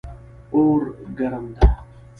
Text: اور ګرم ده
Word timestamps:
اور 0.53 0.81
ګرم 1.17 1.45
ده 1.55 1.67